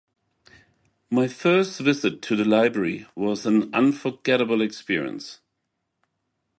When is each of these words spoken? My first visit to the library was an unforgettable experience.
My 1.11 1.27
first 1.27 1.79
visit 1.79 2.23
to 2.23 2.35
the 2.35 2.43
library 2.43 3.05
was 3.13 3.45
an 3.45 3.71
unforgettable 3.71 4.59
experience. 4.63 5.41